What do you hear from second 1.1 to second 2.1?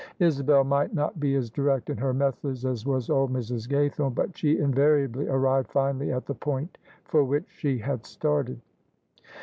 be as direct in